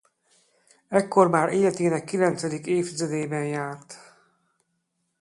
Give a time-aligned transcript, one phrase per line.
[0.89, 3.95] Ekkor már életének kilencedik évtizedében járt.